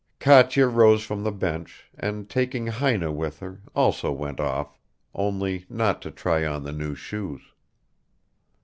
[0.17, 4.79] Katya rose from the bench, and taking Heine with her, also went off
[5.13, 7.43] only not to try on the new shoes.